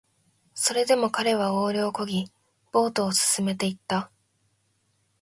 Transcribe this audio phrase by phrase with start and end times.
[0.55, 2.25] それでも彼はオールを漕ぎ、
[2.71, 4.09] ボートを進めていった